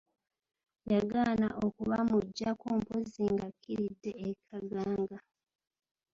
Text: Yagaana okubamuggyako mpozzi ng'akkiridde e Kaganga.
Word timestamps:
Yagaana 0.91 1.47
okubamuggyako 1.65 2.65
mpozzi 2.79 3.23
ng'akkiridde 3.33 4.11
e 4.27 4.29
Kaganga. 4.47 5.17